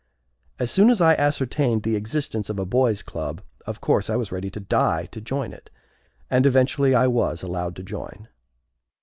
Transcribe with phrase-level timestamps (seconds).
[0.57, 4.31] As soon as I ascertained the existence of a boys' club, of course I was
[4.31, 5.69] ready to die to join it.
[6.27, 8.27] And eventually I was allowed to join.